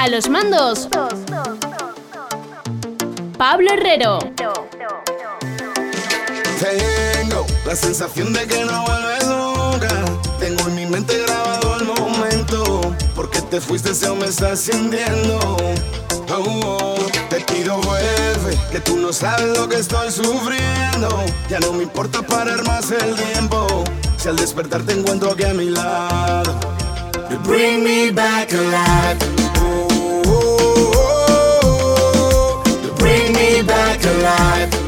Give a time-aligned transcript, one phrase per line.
[0.00, 0.88] A los mandos.
[3.36, 4.18] Pablo Herrero.
[6.58, 9.88] Tengo la sensación de que no vuelves nunca.
[10.38, 12.80] Tengo en mi mente grabado el momento.
[13.14, 15.38] Porque te fuiste, se me está ascendiendo.
[16.30, 16.94] Oh, oh.
[17.28, 21.26] Te pido vuelve, que tú no sabes lo que estoy sufriendo.
[21.50, 23.84] Ya no me importa parar más el tiempo.
[24.16, 26.58] Si al despertar te encuentro aquí a mi lado.
[27.44, 29.39] Bring me back alive.
[33.62, 34.79] back alive.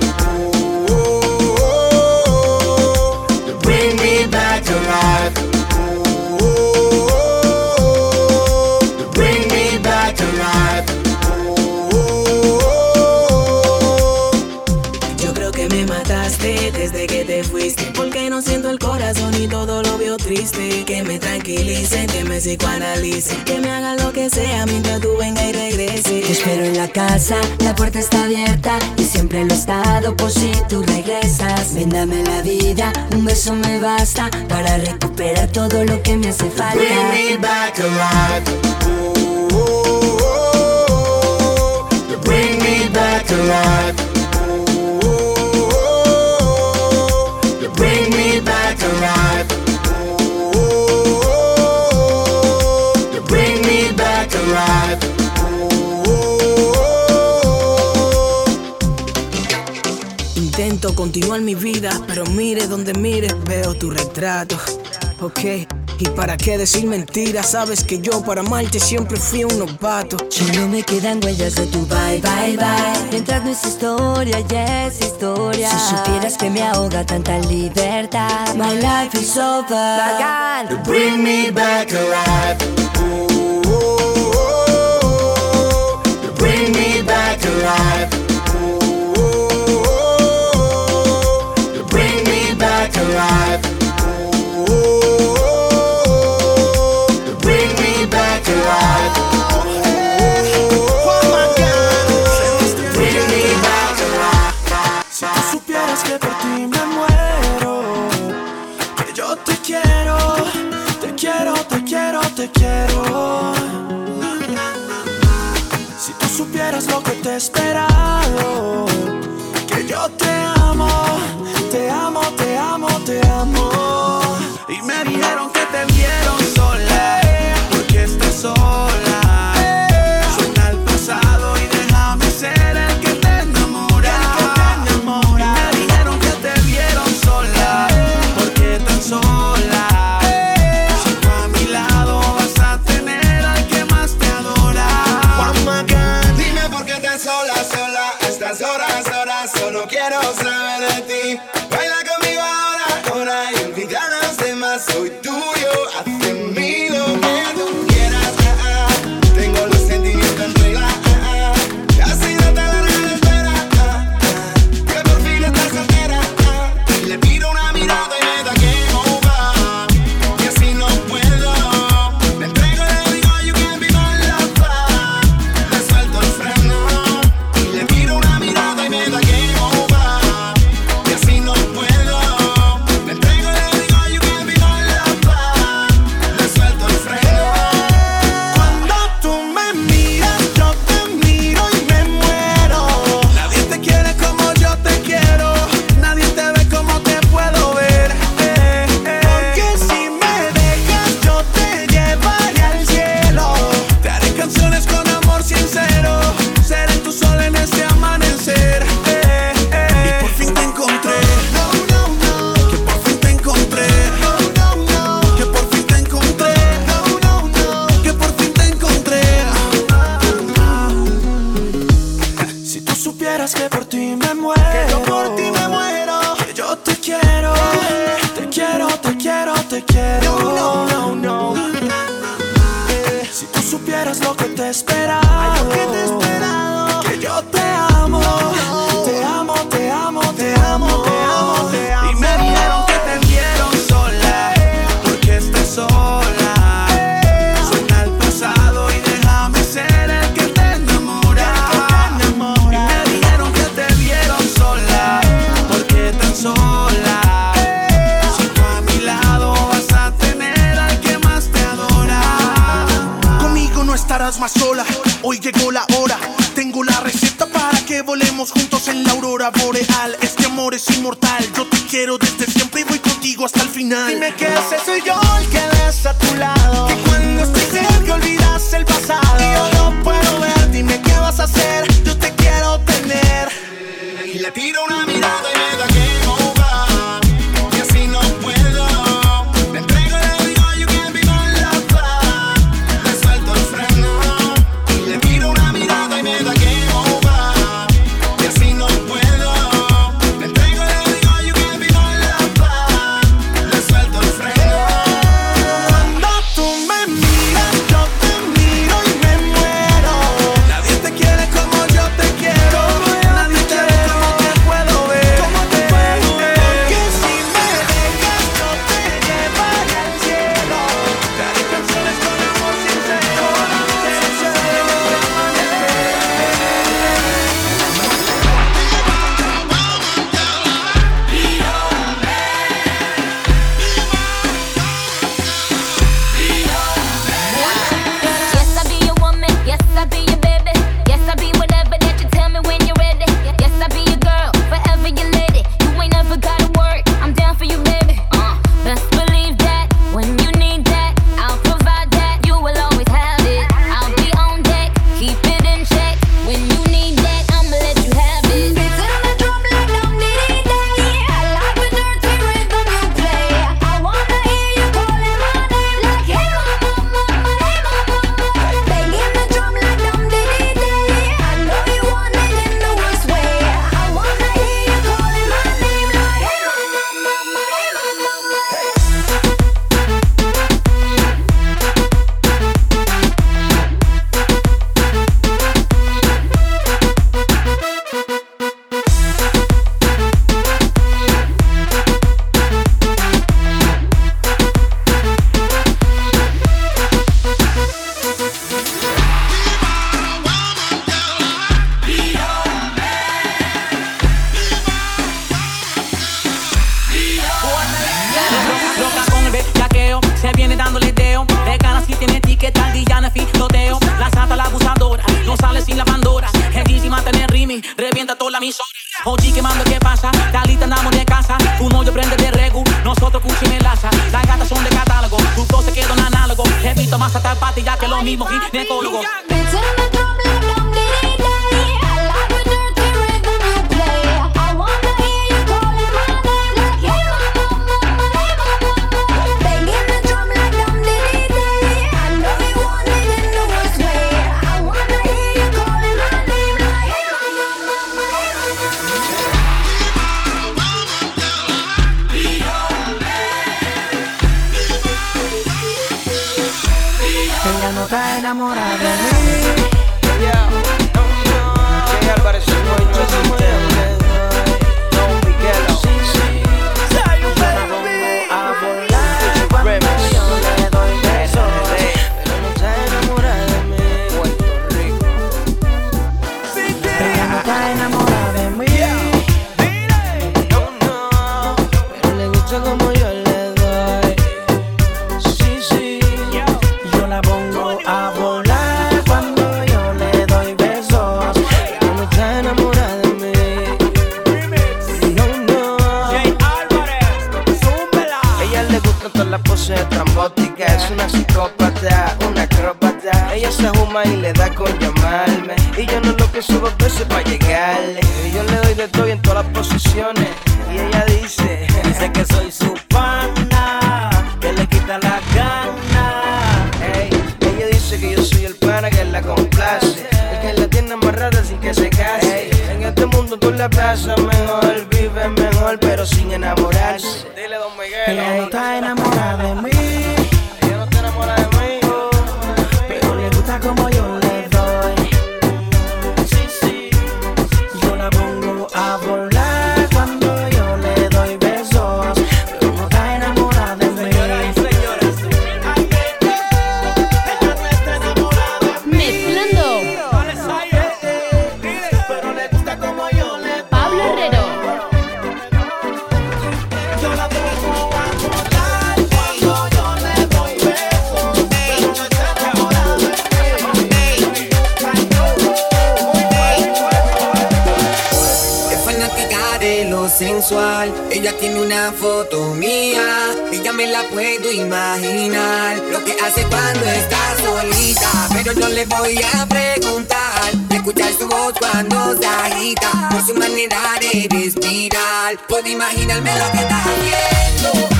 [22.42, 26.22] que me haga lo que sea mientras tú venga y regrese.
[26.22, 30.28] Te espero en la casa, la puerta está abierta y siempre lo he estado por
[30.28, 31.72] si tú regresas.
[31.72, 36.50] Ven dame la vida, un beso me basta para recuperar todo lo que me hace
[36.50, 36.74] falta.
[36.74, 38.42] Bring me back alive.
[38.88, 39.12] Oh,
[39.52, 40.18] oh,
[40.90, 44.01] oh, Bring me back alive.
[61.02, 64.56] continuar mi vida, pero mire donde mire, veo tu retrato.
[65.20, 65.40] Ok,
[65.98, 70.16] y para qué decir mentiras, sabes que yo para amarte siempre fui un novato.
[70.30, 73.10] Solo me quedan huellas de tu bye, bye, bye.
[73.10, 75.70] Mientras no es historia, ya es historia.
[75.70, 79.98] Si supieras que me ahoga tanta libertad, my life is over.
[79.98, 80.84] Bacán.
[80.84, 83.31] Bring me back alive.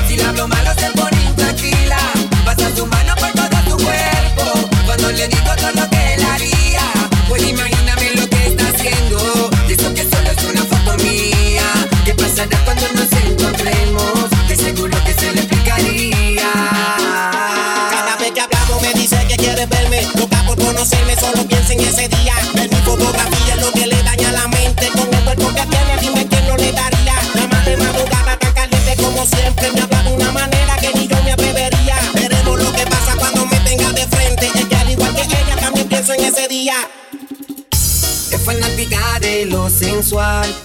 [0.07, 1.97] Si la hablo malo se ponía tranquila,
[2.45, 6.81] paso su mano por todo tu cuerpo, cuando le digo todo lo que él haría,
[7.29, 7.72] voy a irme a.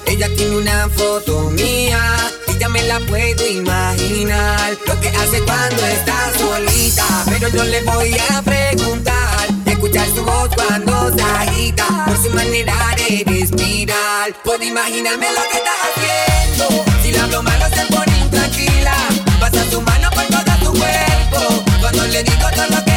[0.07, 2.01] Ella tiene una foto mía
[2.49, 4.77] y ya me la puedo imaginar.
[4.87, 9.47] Lo que hace cuando está solita, pero yo le voy a preguntar.
[9.67, 14.35] Escuchar su voz cuando se agita, por su manera de respirar.
[14.45, 16.85] Puedo imaginarme lo que está haciendo.
[17.03, 18.95] Si le hablo malo se pone tranquila.
[19.41, 21.65] Pasa su mano por todo su cuerpo.
[21.81, 22.88] Cuando le digo todo lo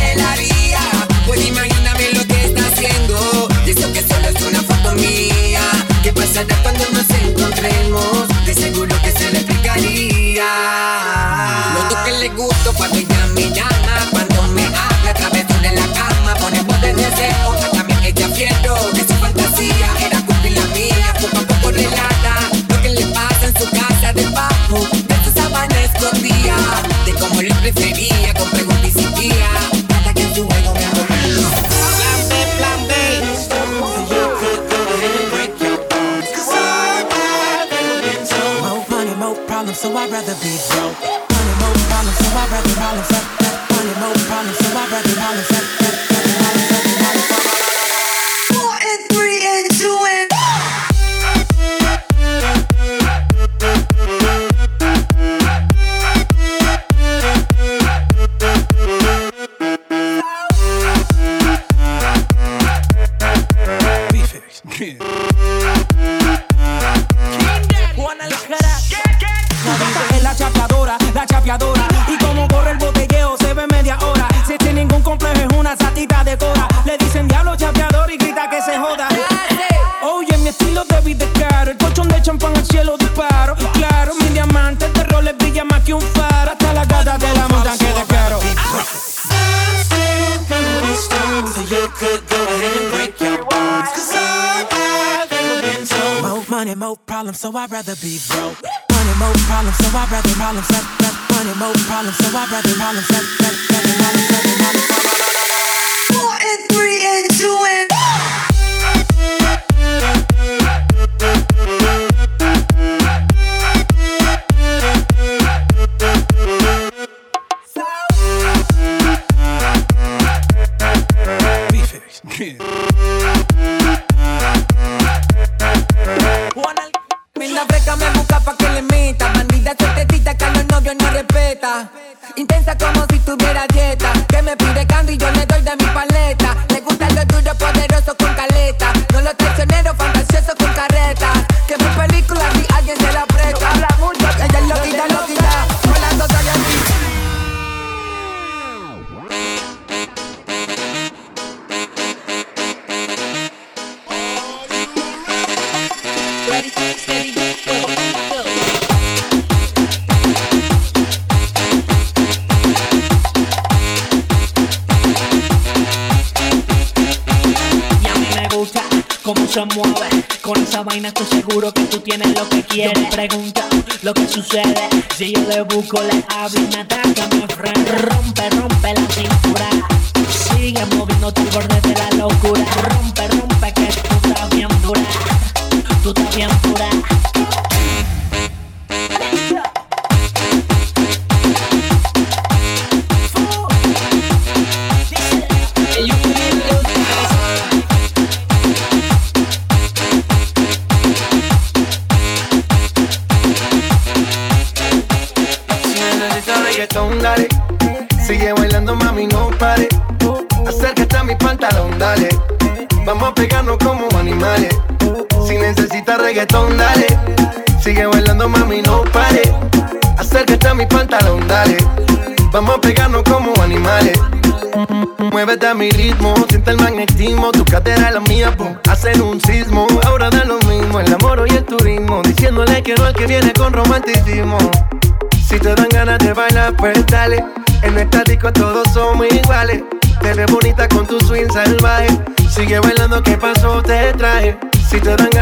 [6.32, 8.11] feliz cuando nos encontremos.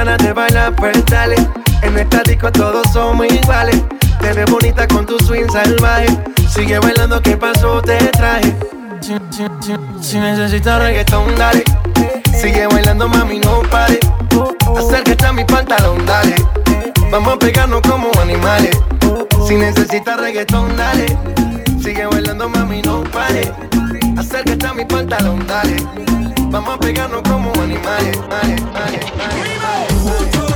[0.10, 1.36] Ganas de bailar, pues dale.
[1.84, 3.80] En esta disco todos somos iguales.
[4.20, 6.08] Te ves bonita con tu swing salvaje.
[6.50, 7.82] Sigue bailando, ¿qué pasó?
[7.82, 8.56] Te traje.
[10.02, 11.64] Si, necesitas reggaetón, dale.
[12.42, 14.00] Sigue bailando, mami, no pare.
[14.78, 16.36] Acércate a mi pantalón, dale.
[17.12, 18.76] Vamos a pegarnos como animales.
[19.48, 21.06] Si necesitas reggaetón, dale.
[21.84, 23.54] Sigue bailando, mami, no pare.
[24.18, 25.76] Acércate a mi pantalón, dale.
[26.50, 28.18] Vamos a pegarnos como animales.
[30.00, 30.49] No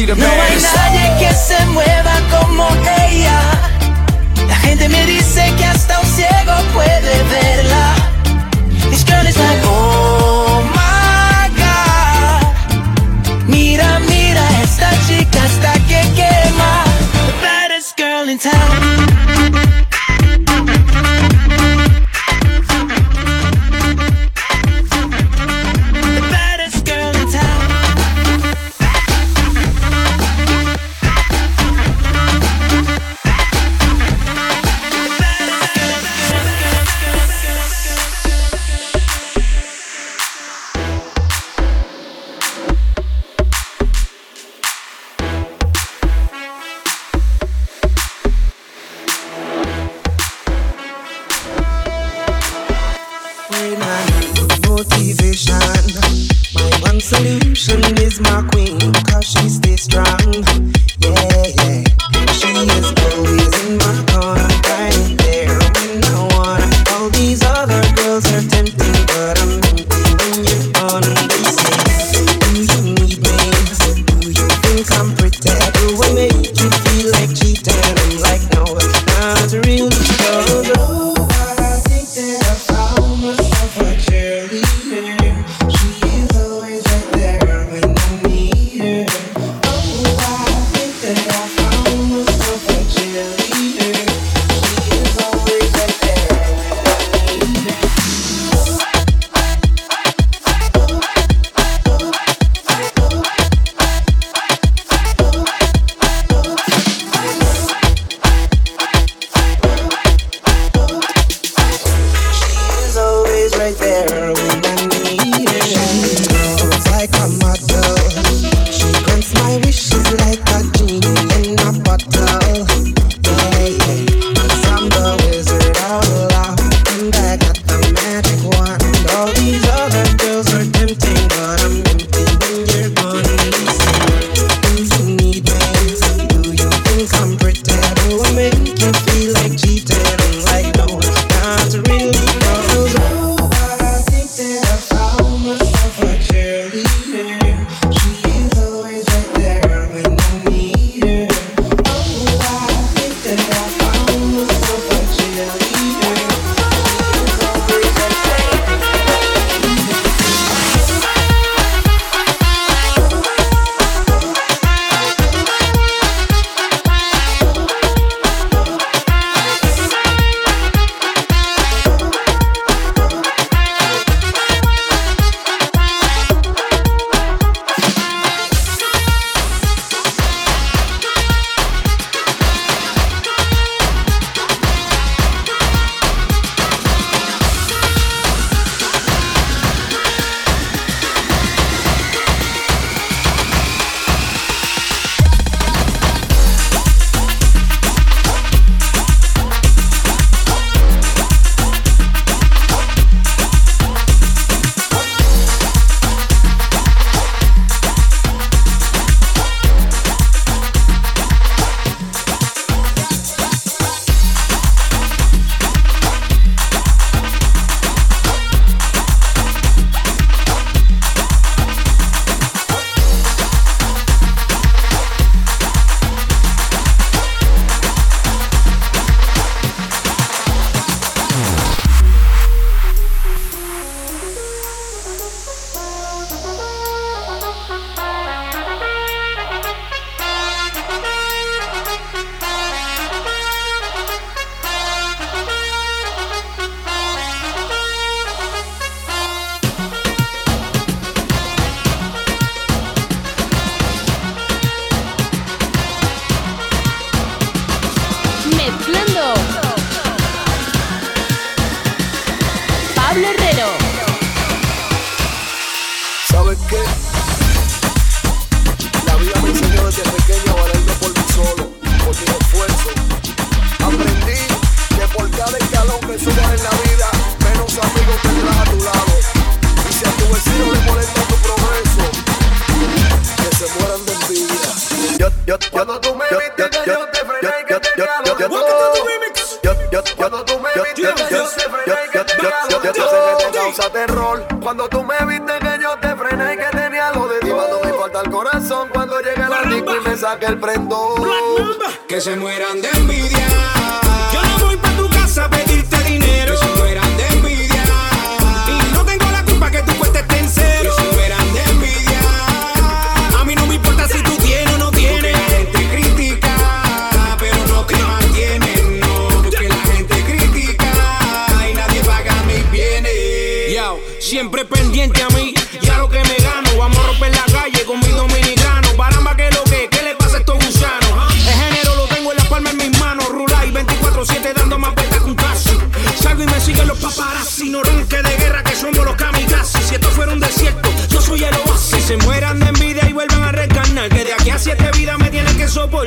[0.00, 0.79] hay nadie que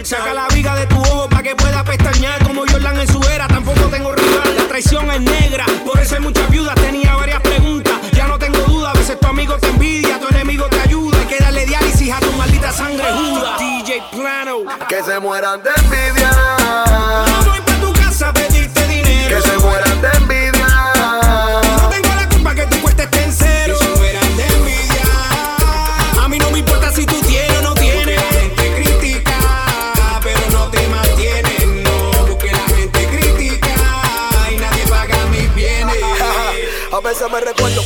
[0.03, 3.47] Saca la viga de tu ojo para que pueda pestañear como Jordan en su era.
[3.47, 5.65] Tampoco tengo rival, la traición es negra.
[5.85, 7.93] Por eso hay muchas viudas, tenía varias preguntas.
[8.13, 11.19] Ya no tengo duda, a veces tu amigo te envidia, tu enemigo te ayuda.
[11.19, 13.57] Hay que darle diálisis a tu maldita sangre juda.
[13.57, 14.63] DJ Plano.
[14.87, 16.12] Que se mueran de envidia.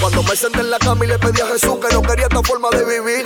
[0.07, 2.41] Cuando me senté en la cama y le pedí a Jesús que no quería esta
[2.41, 3.25] forma de vivir.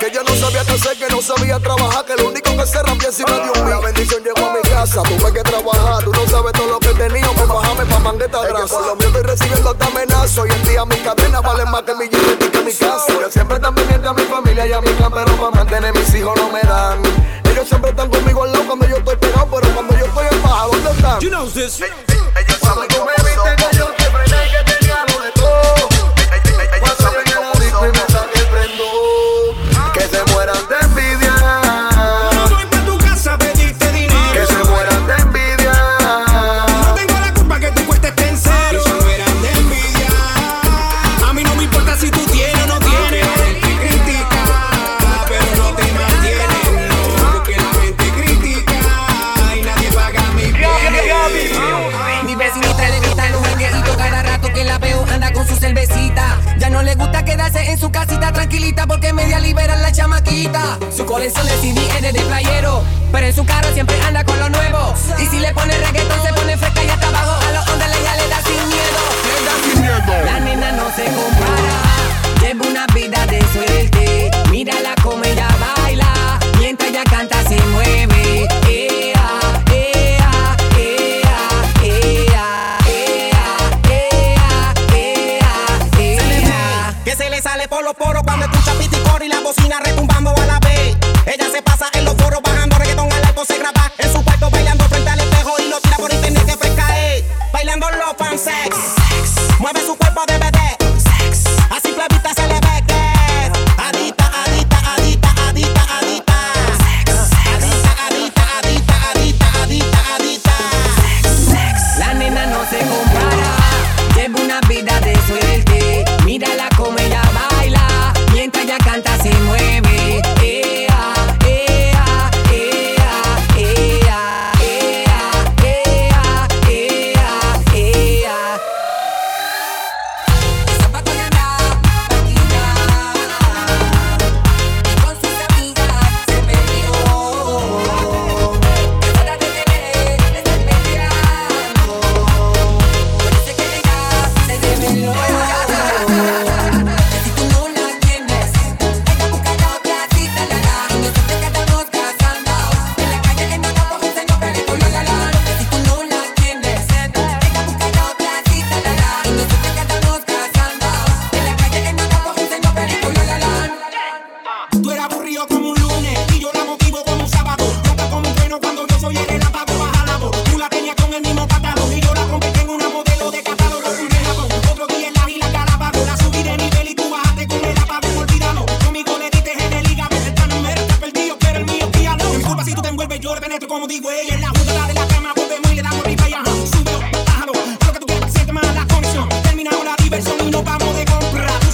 [0.00, 2.82] Que yo no sabía qué hacer, que no sabía trabajar, que lo único que se
[2.82, 3.72] rampía encima de un mí.
[3.84, 6.02] Bendición llegó a mi casa, tuve que trabajar.
[6.02, 8.74] Tú no sabes todo lo que tenía, me pues bajame pa' mangueta grasa.
[8.74, 10.42] Por lo mío estoy recibiendo hasta amenazo.
[10.42, 13.06] Hoy en día mis cadenas valen más que mi billete y que mi casa.
[13.08, 16.12] Yo siempre tan pendiente a mi familia y a mi clan, pero para mantener mis
[16.12, 17.02] hijos no me dan.
[17.44, 20.42] Ellos siempre están conmigo al lado cuando yo estoy pegado, pero cuando yo estoy en
[20.42, 21.20] baja, ¿dónde están?
[21.20, 21.80] You know this.
[21.80, 23.86] Ellos saben que me viste que yo
[61.26, 62.84] Por eso decidí eres de playero.
[63.10, 64.94] Pero en su carro siempre anda con lo nuevo.
[65.18, 66.05] Y si le pone reggaetón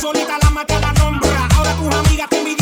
[0.03, 1.47] solita la mata la nombra.
[1.55, 2.62] Ahora tus amigas te envidian.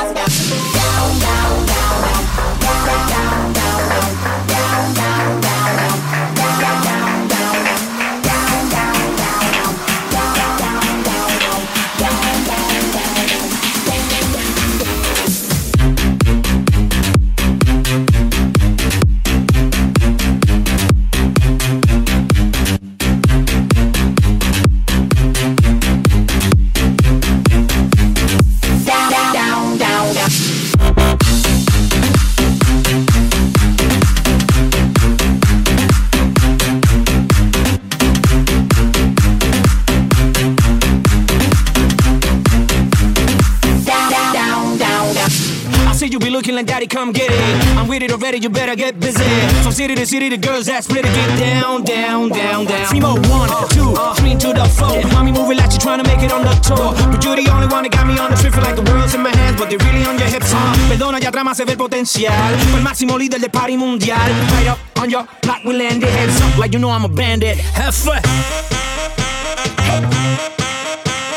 [48.41, 49.23] You better get busy.
[49.61, 52.99] From city to city, the girls that split it, get down, down, down, down.
[52.99, 55.01] More, one, two, three to the floor.
[55.13, 56.93] Mommy moving like you trying to make it on the tour.
[57.11, 59.13] But you're the only one that got me on the trip, feel like the world's
[59.13, 60.53] in my hands, but they're really on your hips.
[60.53, 60.73] Uh.
[60.89, 62.57] Perdona, ya más se ve el potencial.
[62.69, 64.29] Fue el máximo líder del party mundial.
[64.57, 66.09] Right up on your block, we landed.
[66.09, 67.57] Heads up like you know I'm a bandit.
[67.75, 68.21] Have fun.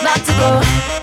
[0.00, 0.93] About to go.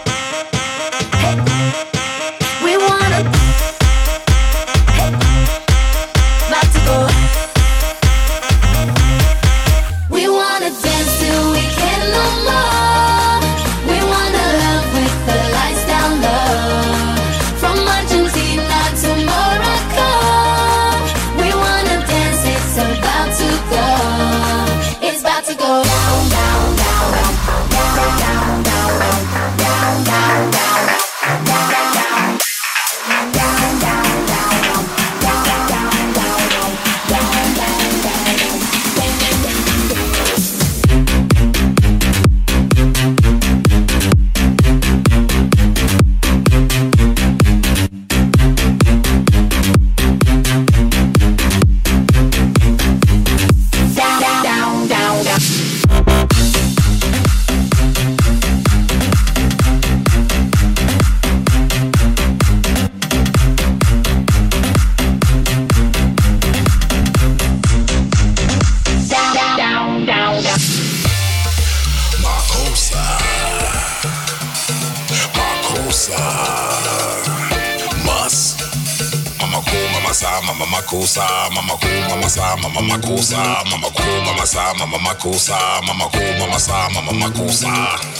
[85.22, 85.56] cosa,
[85.86, 87.70] mamá co, mamá sa, mamá cosa.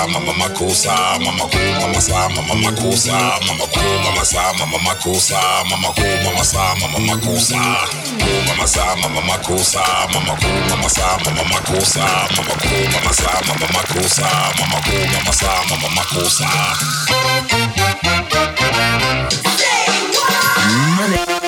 [0.00, 4.52] sa, mama mako sa, mama ko, mama sa, mama mako sa, mama ko, mama sa,
[4.56, 7.60] mama mako sa, mama ko, mama sa, mama mako mama,
[8.16, 12.68] ko, mama sa, mama mako sa, mama ko, mama sa, mama mako sa, mama ko,
[12.96, 16.48] mama sa, mama mako sa, mama ko, mama sa, mama mako sa.
[20.96, 21.39] Money.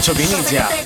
[0.00, 0.85] 就凭你家。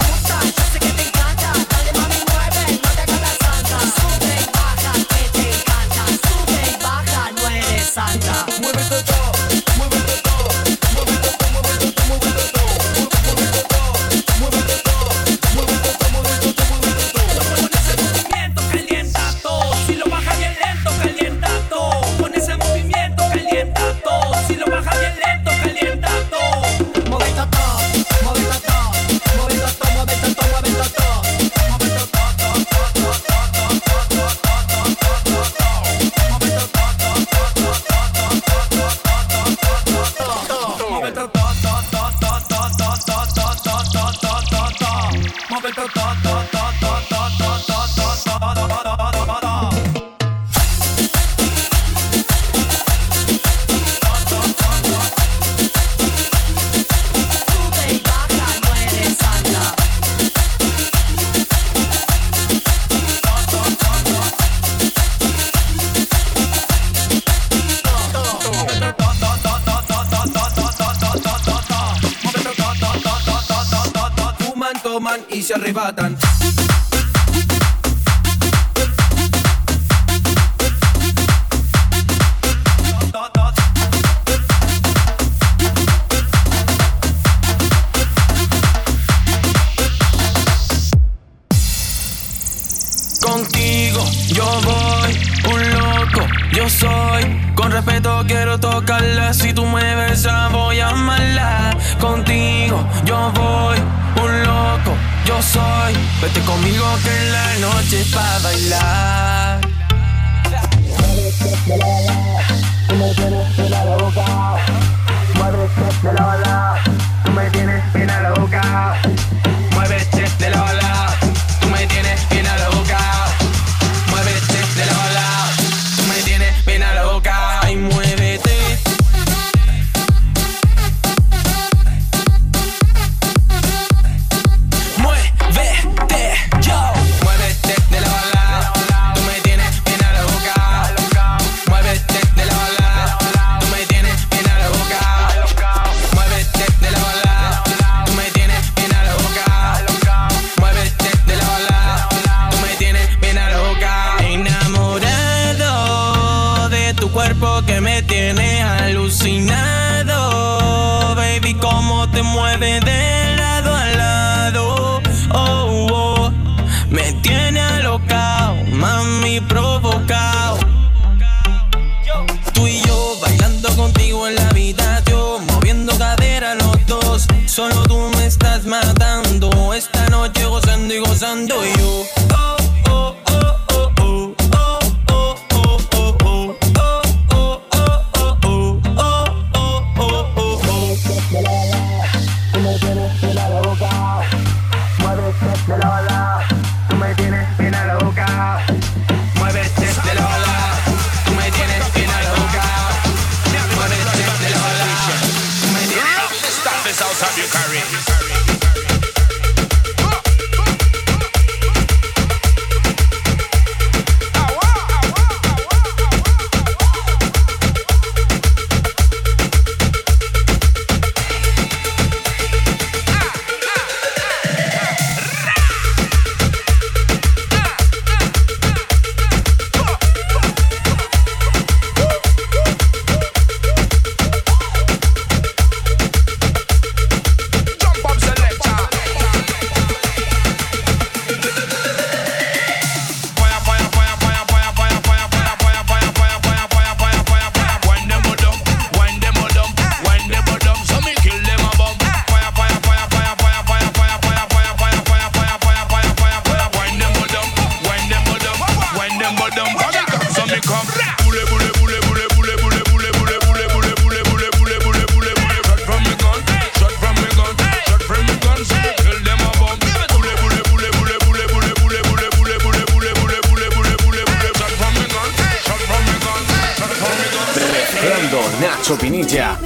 [278.91, 279.59] Vincenzo Piniglia.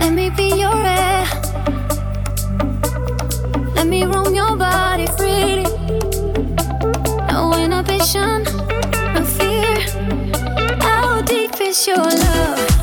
[0.00, 1.24] Let me be your air.
[3.74, 5.64] Let me roam your body freely.
[7.30, 8.44] No inhibition,
[9.14, 9.80] no fear.
[10.80, 12.77] How deep is your love?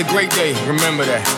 [0.00, 1.37] It's a great day, remember that.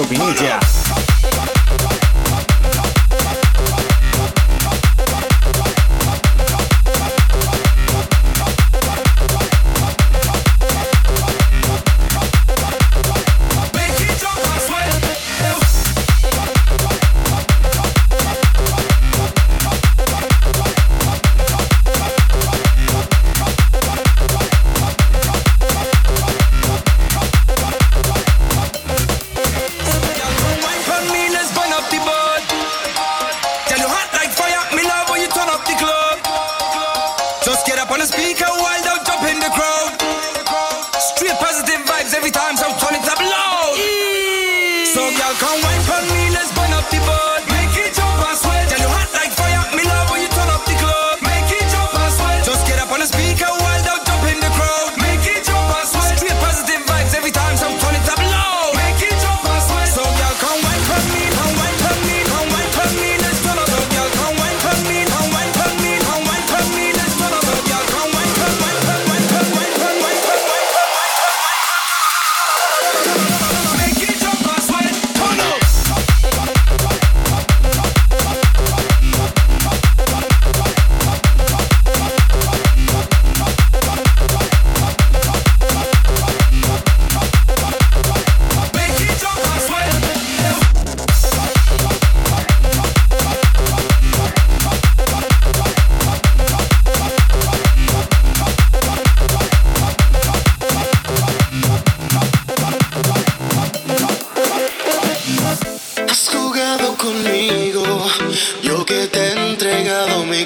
[0.00, 0.89] 就比你贱。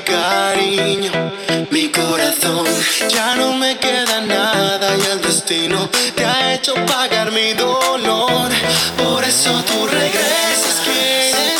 [0.04, 1.12] cariño,
[1.70, 2.66] mi corazón.
[3.08, 8.50] Ya no me queda nada y el destino te ha hecho pagar mi dolor.
[8.96, 11.53] Por eso tú regresas, quieres.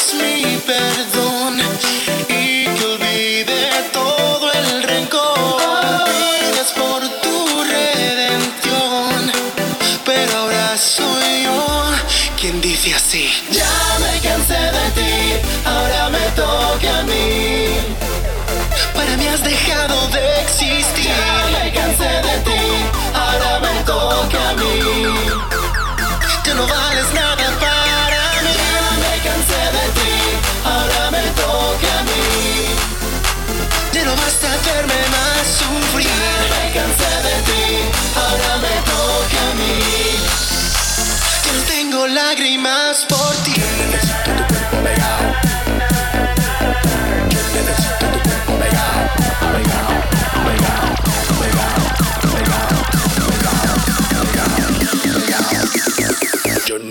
[19.34, 21.10] has dejado de existir.
[21.10, 22.62] Ya me cansé de ti,
[23.12, 24.78] ahora me toca a mí.
[26.44, 28.52] Ya no vales nada para mí.
[28.62, 30.12] Ya me cansé de ti,
[30.64, 32.22] ahora me toca a mí.
[33.92, 36.06] Ya no basta hacerme más sufrir.
[36.06, 37.64] Ya me cansé de ti,
[38.22, 39.74] ahora me toca a mí.
[41.44, 43.43] Ya no tengo lágrimas por ti.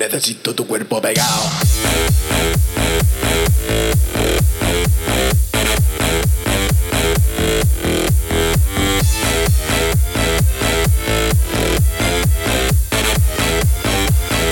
[0.04, 1.44] necesito tu cuerpo pegado.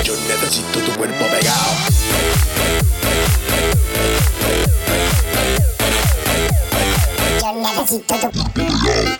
[0.02, 1.70] Yo necesito tu cuerpo pegado.
[7.40, 9.11] Yo necesito tu cuerpo pegado.